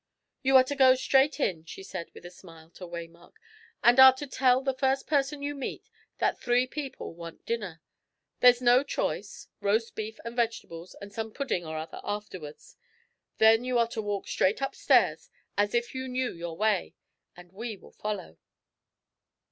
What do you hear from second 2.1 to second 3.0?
with a smile, to